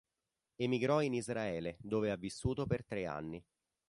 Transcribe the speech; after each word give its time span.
Emigrò 0.55 1.01
in 1.03 1.13
Israele, 1.13 1.77
dove 1.79 2.09
ha 2.09 2.15
vissuto 2.15 2.65
per 2.65 2.83
tre 2.83 3.05
anni. 3.05 3.45